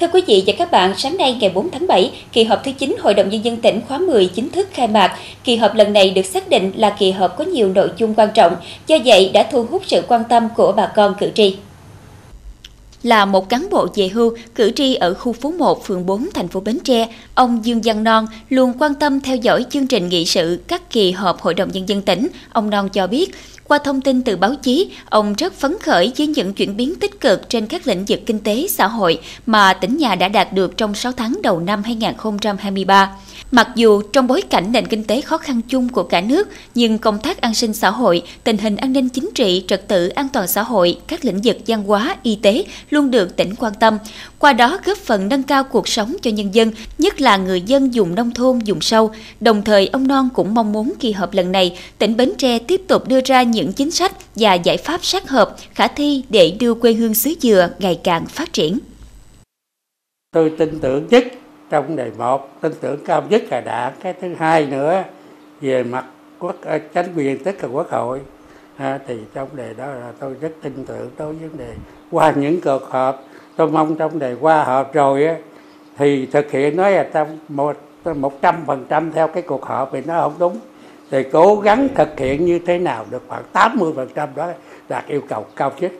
Thưa 0.00 0.06
quý 0.12 0.20
vị 0.26 0.44
và 0.46 0.52
các 0.58 0.70
bạn, 0.70 0.92
sáng 0.96 1.16
nay 1.16 1.36
ngày 1.40 1.50
4 1.54 1.70
tháng 1.70 1.86
7, 1.86 2.10
kỳ 2.32 2.44
họp 2.44 2.64
thứ 2.64 2.72
9 2.72 2.96
Hội 3.00 3.14
đồng 3.14 3.28
Nhân 3.28 3.44
dân 3.44 3.56
tỉnh 3.56 3.80
khóa 3.88 3.98
10 3.98 4.26
chính 4.26 4.50
thức 4.50 4.68
khai 4.72 4.88
mạc. 4.88 5.16
Kỳ 5.44 5.56
họp 5.56 5.74
lần 5.74 5.92
này 5.92 6.10
được 6.10 6.26
xác 6.26 6.48
định 6.48 6.72
là 6.76 6.96
kỳ 6.98 7.10
họp 7.10 7.36
có 7.36 7.44
nhiều 7.44 7.68
nội 7.68 7.90
dung 7.96 8.14
quan 8.14 8.28
trọng, 8.34 8.56
do 8.86 8.96
vậy 9.04 9.30
đã 9.34 9.42
thu 9.42 9.66
hút 9.70 9.82
sự 9.86 10.02
quan 10.08 10.22
tâm 10.28 10.48
của 10.56 10.72
bà 10.76 10.86
con 10.86 11.14
cử 11.20 11.30
tri. 11.34 11.56
Là 13.04 13.24
một 13.24 13.48
cán 13.48 13.66
bộ 13.70 13.86
về 13.94 14.08
hưu, 14.08 14.36
cử 14.54 14.70
tri 14.76 14.94
ở 14.94 15.14
khu 15.14 15.32
phố 15.32 15.50
1, 15.50 15.86
phường 15.86 16.06
4, 16.06 16.28
thành 16.34 16.48
phố 16.48 16.60
Bến 16.60 16.78
Tre, 16.84 17.08
ông 17.34 17.64
Dương 17.64 17.80
Văn 17.84 18.04
Non 18.04 18.26
luôn 18.48 18.72
quan 18.78 18.94
tâm 18.94 19.20
theo 19.20 19.36
dõi 19.36 19.66
chương 19.70 19.86
trình 19.86 20.08
nghị 20.08 20.26
sự 20.26 20.60
các 20.68 20.90
kỳ 20.90 21.12
họp 21.12 21.40
Hội 21.40 21.54
đồng 21.54 21.72
Nhân 21.72 21.88
dân 21.88 22.02
tỉnh. 22.02 22.28
Ông 22.52 22.70
Non 22.70 22.88
cho 22.88 23.06
biết, 23.06 23.34
qua 23.64 23.78
thông 23.78 24.00
tin 24.00 24.22
từ 24.22 24.36
báo 24.36 24.54
chí, 24.62 24.90
ông 25.10 25.34
rất 25.38 25.52
phấn 25.52 25.76
khởi 25.82 26.12
với 26.18 26.26
những 26.26 26.52
chuyển 26.52 26.76
biến 26.76 26.94
tích 26.94 27.20
cực 27.20 27.48
trên 27.48 27.66
các 27.66 27.86
lĩnh 27.86 28.04
vực 28.08 28.20
kinh 28.26 28.38
tế, 28.38 28.66
xã 28.68 28.86
hội 28.86 29.20
mà 29.46 29.74
tỉnh 29.74 29.96
nhà 29.96 30.14
đã 30.14 30.28
đạt 30.28 30.52
được 30.52 30.76
trong 30.76 30.94
6 30.94 31.12
tháng 31.12 31.38
đầu 31.42 31.60
năm 31.60 31.82
2023. 31.82 33.16
Mặc 33.50 33.68
dù 33.74 34.02
trong 34.12 34.26
bối 34.26 34.42
cảnh 34.42 34.72
nền 34.72 34.86
kinh 34.86 35.04
tế 35.04 35.20
khó 35.20 35.38
khăn 35.38 35.60
chung 35.68 35.88
của 35.88 36.02
cả 36.02 36.20
nước, 36.20 36.48
nhưng 36.74 36.98
công 36.98 37.18
tác 37.18 37.40
an 37.40 37.54
sinh 37.54 37.72
xã 37.72 37.90
hội, 37.90 38.22
tình 38.44 38.58
hình 38.58 38.76
an 38.76 38.92
ninh 38.92 39.08
chính 39.08 39.30
trị, 39.34 39.64
trật 39.68 39.88
tự 39.88 40.08
an 40.08 40.28
toàn 40.32 40.46
xã 40.46 40.62
hội, 40.62 40.98
các 41.06 41.24
lĩnh 41.24 41.40
vực 41.44 41.56
văn 41.66 41.82
hóa, 41.82 42.16
y 42.22 42.36
tế 42.36 42.64
luôn 42.90 43.10
được 43.10 43.36
tỉnh 43.36 43.54
quan 43.54 43.72
tâm. 43.80 43.98
Qua 44.38 44.52
đó 44.52 44.78
góp 44.84 44.98
phần 44.98 45.28
nâng 45.28 45.42
cao 45.42 45.64
cuộc 45.64 45.88
sống 45.88 46.16
cho 46.22 46.30
nhân 46.30 46.54
dân, 46.54 46.72
nhất 46.98 47.20
là 47.20 47.36
người 47.36 47.60
dân 47.60 47.94
dùng 47.94 48.14
nông 48.14 48.30
thôn, 48.30 48.58
dùng 48.58 48.80
sâu. 48.80 49.10
Đồng 49.40 49.62
thời, 49.62 49.86
ông 49.86 50.08
Non 50.08 50.28
cũng 50.34 50.54
mong 50.54 50.72
muốn 50.72 50.92
kỳ 51.00 51.12
họp 51.12 51.34
lần 51.34 51.52
này, 51.52 51.78
tỉnh 51.98 52.16
Bến 52.16 52.32
Tre 52.38 52.58
tiếp 52.58 52.82
tục 52.88 53.08
đưa 53.08 53.20
ra 53.24 53.42
những 53.42 53.72
chính 53.72 53.90
sách 53.90 54.12
và 54.34 54.54
giải 54.54 54.76
pháp 54.76 55.04
sát 55.04 55.28
hợp, 55.28 55.56
khả 55.74 55.88
thi 55.88 56.22
để 56.28 56.56
đưa 56.60 56.74
quê 56.74 56.92
hương 56.92 57.14
xứ 57.14 57.34
dừa 57.40 57.68
ngày 57.78 58.00
càng 58.04 58.26
phát 58.26 58.52
triển. 58.52 58.78
Tôi 60.32 60.52
tin 60.58 60.78
tưởng 60.80 61.06
nhất 61.10 61.24
trong 61.70 61.96
đề 61.96 62.10
một 62.18 62.60
tin 62.60 62.72
tưởng 62.80 63.04
cao 63.04 63.22
nhất 63.28 63.42
là 63.50 63.60
đảng 63.60 63.92
cái 64.00 64.14
thứ 64.20 64.34
hai 64.38 64.66
nữa 64.66 65.02
về 65.60 65.82
mặt 65.82 66.04
quốc 66.38 66.56
ờ, 66.62 66.78
chính 66.78 67.14
quyền 67.16 67.44
tức 67.44 67.56
là 67.62 67.68
quốc 67.72 67.90
hội. 67.90 68.20
À, 68.76 68.98
thì 69.06 69.18
trong 69.34 69.48
đề 69.56 69.74
đó 69.76 69.86
là 69.86 70.12
tôi 70.18 70.36
rất 70.40 70.52
tin 70.62 70.84
tưởng 70.86 71.10
đối 71.18 71.32
với 71.32 71.48
vấn 71.48 71.58
đề 71.58 71.74
qua 72.10 72.32
những 72.36 72.60
cuộc 72.60 72.82
họp. 72.90 73.24
Tôi 73.56 73.70
mong 73.70 73.96
trong 73.96 74.18
đề 74.18 74.36
qua 74.40 74.64
họp 74.64 74.94
rồi 74.94 75.26
á, 75.26 75.36
thì 75.96 76.26
thực 76.26 76.50
hiện 76.50 76.76
nói 76.76 76.92
là 76.92 77.08
trong 77.12 77.38
một 77.48 77.76
một 78.16 78.42
trăm 78.42 78.54
phần 78.66 78.86
trăm 78.88 79.12
theo 79.12 79.28
cái 79.28 79.42
cuộc 79.42 79.64
họp 79.64 79.90
thì 79.92 80.00
nó 80.06 80.20
không 80.20 80.34
đúng. 80.38 80.60
Thì 81.10 81.22
cố 81.32 81.56
gắng 81.56 81.88
thực 81.94 82.18
hiện 82.18 82.44
như 82.44 82.58
thế 82.58 82.78
nào 82.78 83.04
được 83.10 83.22
khoảng 83.28 83.42
80 83.52 83.92
phần 83.96 84.08
trăm 84.14 84.28
đó 84.34 84.50
đạt 84.88 85.06
yêu 85.06 85.20
cầu 85.28 85.46
cao 85.56 85.72
nhất 85.80 85.92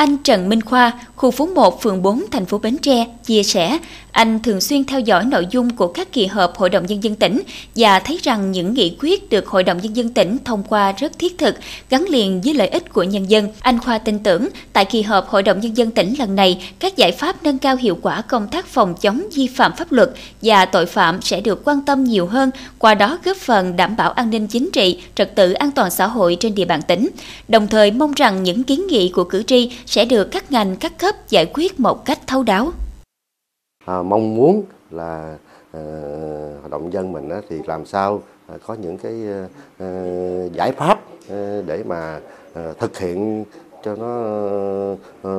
anh 0.00 0.16
Trần 0.18 0.48
Minh 0.48 0.60
Khoa, 0.60 0.92
khu 1.16 1.30
phố 1.30 1.46
1, 1.46 1.82
phường 1.82 2.02
4, 2.02 2.24
thành 2.30 2.46
phố 2.46 2.58
Bến 2.58 2.78
Tre, 2.78 3.06
chia 3.24 3.42
sẻ, 3.42 3.78
anh 4.12 4.42
thường 4.42 4.60
xuyên 4.60 4.84
theo 4.84 5.00
dõi 5.00 5.24
nội 5.24 5.46
dung 5.50 5.70
của 5.70 5.86
các 5.86 6.12
kỳ 6.12 6.26
họp 6.26 6.56
Hội 6.56 6.70
đồng 6.70 6.86
Nhân 6.86 7.04
dân 7.04 7.14
tỉnh 7.14 7.40
và 7.76 8.00
thấy 8.00 8.18
rằng 8.22 8.52
những 8.52 8.74
nghị 8.74 8.96
quyết 9.00 9.30
được 9.30 9.46
Hội 9.46 9.62
đồng 9.62 9.78
Nhân 9.82 9.96
dân 9.96 10.08
tỉnh 10.08 10.36
thông 10.44 10.62
qua 10.62 10.92
rất 10.92 11.18
thiết 11.18 11.38
thực, 11.38 11.54
gắn 11.90 12.04
liền 12.08 12.40
với 12.40 12.54
lợi 12.54 12.68
ích 12.68 12.92
của 12.92 13.02
nhân 13.02 13.30
dân. 13.30 13.48
Anh 13.60 13.78
Khoa 13.78 13.98
tin 13.98 14.18
tưởng, 14.18 14.48
tại 14.72 14.84
kỳ 14.84 15.02
họp 15.02 15.28
Hội 15.28 15.42
đồng 15.42 15.60
Nhân 15.60 15.76
dân 15.76 15.90
tỉnh 15.90 16.14
lần 16.18 16.36
này, 16.36 16.70
các 16.78 16.96
giải 16.96 17.12
pháp 17.12 17.42
nâng 17.42 17.58
cao 17.58 17.76
hiệu 17.76 17.98
quả 18.02 18.22
công 18.22 18.48
tác 18.48 18.66
phòng 18.66 18.94
chống 19.00 19.22
vi 19.34 19.46
phạm 19.46 19.76
pháp 19.76 19.92
luật 19.92 20.10
và 20.42 20.64
tội 20.64 20.86
phạm 20.86 21.22
sẽ 21.22 21.40
được 21.40 21.62
quan 21.64 21.82
tâm 21.82 22.04
nhiều 22.04 22.26
hơn, 22.26 22.50
qua 22.78 22.94
đó 22.94 23.18
góp 23.24 23.36
phần 23.36 23.76
đảm 23.76 23.96
bảo 23.96 24.10
an 24.10 24.30
ninh 24.30 24.46
chính 24.46 24.70
trị, 24.72 25.02
trật 25.14 25.34
tự 25.34 25.52
an 25.52 25.70
toàn 25.70 25.90
xã 25.90 26.06
hội 26.06 26.36
trên 26.40 26.54
địa 26.54 26.64
bàn 26.64 26.82
tỉnh. 26.82 27.08
Đồng 27.48 27.68
thời 27.68 27.90
mong 27.90 28.12
rằng 28.12 28.42
những 28.42 28.62
kiến 28.62 28.86
nghị 28.86 29.08
của 29.08 29.24
cử 29.24 29.42
tri 29.42 29.70
sẽ 29.90 30.04
được 30.04 30.28
các 30.30 30.52
ngành 30.52 30.76
các 30.76 30.92
cấp 30.98 31.14
giải 31.28 31.46
quyết 31.54 31.80
một 31.80 32.04
cách 32.04 32.18
thấu 32.26 32.42
đáo. 32.42 32.72
À, 33.86 34.02
mong 34.02 34.34
muốn 34.34 34.64
là 34.90 35.36
à, 35.72 35.82
động 36.70 36.92
dân 36.92 37.12
mình 37.12 37.28
á, 37.28 37.40
thì 37.48 37.56
làm 37.66 37.86
sao 37.86 38.22
à, 38.46 38.54
có 38.66 38.74
những 38.74 38.98
cái 38.98 39.12
à, 39.78 39.86
giải 40.52 40.72
pháp 40.72 41.00
à, 41.30 41.60
để 41.66 41.82
mà 41.86 42.20
à, 42.54 42.72
thực 42.78 42.98
hiện 42.98 43.44
cho 43.84 43.96
nó 43.96 44.12
à, 45.22 45.32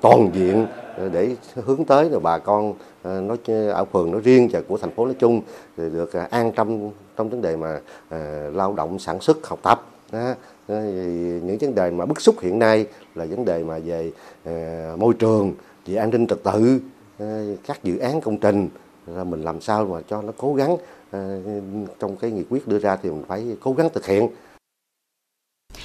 toàn 0.00 0.30
diện 0.34 0.66
để 1.12 1.36
hướng 1.54 1.84
tới 1.84 2.08
rồi 2.08 2.20
bà 2.20 2.38
con 2.38 2.74
nói 3.02 3.36
ở 3.72 3.84
phường 3.84 4.12
nói 4.12 4.20
riêng 4.24 4.48
và 4.52 4.60
của 4.68 4.78
thành 4.78 4.90
phố 4.90 5.04
nói 5.04 5.14
chung 5.18 5.40
thì 5.76 5.84
được 5.92 6.12
an 6.30 6.52
tâm 6.52 6.90
trong 7.16 7.30
vấn 7.30 7.42
đề 7.42 7.56
mà 7.56 7.80
lao 8.52 8.72
động 8.72 8.98
sản 8.98 9.20
xuất 9.20 9.46
học 9.46 9.58
tập 9.62 9.89
đó. 10.12 10.34
những 11.42 11.58
vấn 11.60 11.74
đề 11.74 11.90
mà 11.90 12.06
bức 12.06 12.20
xúc 12.20 12.40
hiện 12.40 12.58
nay 12.58 12.86
là 13.14 13.24
vấn 13.24 13.44
đề 13.44 13.64
mà 13.64 13.78
về 13.78 14.10
ờ, 14.44 14.96
môi 14.98 15.14
trường, 15.14 15.54
về 15.86 15.96
an 15.96 16.10
ninh 16.10 16.26
trật 16.26 16.42
tự 16.42 16.80
ờ, 17.18 17.56
các 17.66 17.84
dự 17.84 17.98
án 17.98 18.20
công 18.20 18.38
trình 18.38 18.68
là 19.06 19.24
mình 19.24 19.42
làm 19.42 19.60
sao 19.60 19.84
mà 19.84 20.00
cho 20.08 20.22
nó 20.22 20.32
cố 20.38 20.54
gắng 20.54 20.76
ờ, 21.10 21.40
trong 21.98 22.16
cái 22.16 22.30
nghị 22.30 22.44
quyết 22.50 22.68
đưa 22.68 22.78
ra 22.78 22.96
thì 22.96 23.10
mình 23.10 23.24
phải 23.28 23.56
cố 23.60 23.72
gắng 23.72 23.88
thực 23.94 24.06
hiện 24.06 24.28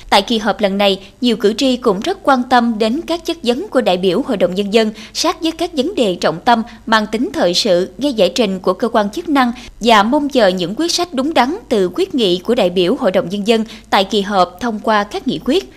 Tại 0.10 0.22
kỳ 0.22 0.38
họp 0.38 0.62
lần 0.62 0.78
này, 0.78 1.00
nhiều 1.22 1.38
cử 1.38 1.54
tri 1.54 1.78
cũng 1.78 2.00
rất 2.00 2.20
quan 2.24 2.44
tâm 2.50 2.80
đến 2.80 3.02
các 3.08 3.26
chất 3.26 3.38
vấn 3.44 3.68
của 3.68 3.82
đại 3.82 3.98
biểu 3.98 4.22
Hội 4.22 4.38
đồng 4.38 4.56
Nhân 4.56 4.74
dân 4.74 4.92
sát 5.14 5.42
với 5.42 5.52
các 5.52 5.74
vấn 5.74 5.96
đề 5.96 6.16
trọng 6.16 6.40
tâm 6.46 6.64
mang 6.86 7.08
tính 7.08 7.30
thời 7.34 7.54
sự, 7.54 7.90
nghe 7.98 8.10
giải 8.10 8.32
trình 8.36 8.60
của 8.60 8.74
cơ 8.74 8.90
quan 8.90 9.10
chức 9.10 9.30
năng 9.30 9.52
và 9.80 10.04
mong 10.04 10.30
chờ 10.30 10.48
những 10.48 10.74
quyết 10.78 10.92
sách 10.92 11.14
đúng 11.14 11.34
đắn 11.34 11.58
từ 11.70 11.90
quyết 11.96 12.16
nghị 12.16 12.38
của 12.38 12.56
đại 12.56 12.70
biểu 12.70 12.96
Hội 12.96 13.12
đồng 13.12 13.30
Nhân 13.30 13.48
dân 13.48 13.66
tại 13.90 14.04
kỳ 14.04 14.22
họp 14.22 14.58
thông 14.62 14.80
qua 14.80 15.04
các 15.04 15.28
nghị 15.28 15.40
quyết. 15.46 15.74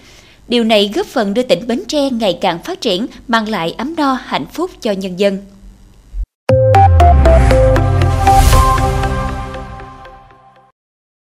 Điều 0.49 0.65
này 0.65 0.91
góp 0.95 1.07
phần 1.07 1.35
đưa 1.35 1.43
tỉnh 1.43 1.67
Bến 1.67 1.83
Tre 1.89 2.11
ngày 2.11 2.39
càng 2.41 2.63
phát 2.63 2.81
triển, 2.81 3.07
mang 3.29 3.49
lại 3.49 3.75
ấm 3.79 3.95
no, 3.97 4.19
hạnh 4.25 4.47
phúc 4.53 4.71
cho 4.81 4.93
nhân 4.93 5.19
dân. 5.19 5.39